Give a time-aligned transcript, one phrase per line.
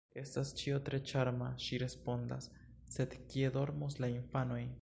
[0.19, 2.49] “Estas ĉio tre ĉarma”, ŝi respondas,
[2.97, 4.61] “sed kie dormos la infanoj?”